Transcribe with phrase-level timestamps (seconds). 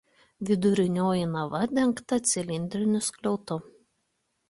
[0.49, 3.63] Vidurinioji nava dengta cilindriniu skliautu.